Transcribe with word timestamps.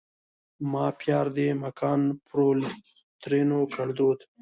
ما 0.71 0.85
پیار 1.01 1.25
دې 1.37 1.47
مکان 1.63 2.01
پرول؛ 2.27 2.59
ترينو 3.21 3.59
کړدود 3.75 4.19